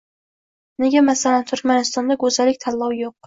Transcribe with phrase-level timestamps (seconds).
[0.83, 3.15] Nega, masalan, Turkmanistonda go'zallik tanlovi yo'q?